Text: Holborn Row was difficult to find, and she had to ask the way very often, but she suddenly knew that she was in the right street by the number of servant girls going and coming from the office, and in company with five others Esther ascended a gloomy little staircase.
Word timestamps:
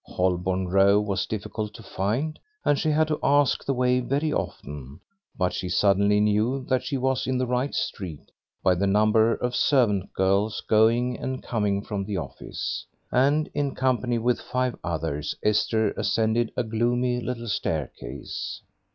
Holborn 0.05 0.69
Row 0.69 0.99
was 0.99 1.27
difficult 1.27 1.75
to 1.75 1.83
find, 1.83 2.39
and 2.65 2.79
she 2.79 2.89
had 2.89 3.07
to 3.09 3.19
ask 3.21 3.63
the 3.63 3.73
way 3.75 3.99
very 3.99 4.33
often, 4.33 4.99
but 5.37 5.53
she 5.53 5.69
suddenly 5.69 6.19
knew 6.19 6.65
that 6.65 6.81
she 6.83 6.97
was 6.97 7.27
in 7.27 7.37
the 7.37 7.45
right 7.45 7.75
street 7.75 8.31
by 8.63 8.73
the 8.73 8.87
number 8.87 9.35
of 9.35 9.55
servant 9.55 10.11
girls 10.13 10.59
going 10.67 11.19
and 11.19 11.43
coming 11.43 11.83
from 11.83 12.03
the 12.03 12.17
office, 12.17 12.83
and 13.11 13.47
in 13.53 13.75
company 13.75 14.17
with 14.17 14.41
five 14.41 14.75
others 14.83 15.35
Esther 15.43 15.91
ascended 15.91 16.51
a 16.57 16.63
gloomy 16.63 17.21
little 17.21 17.47
staircase. 17.47 18.63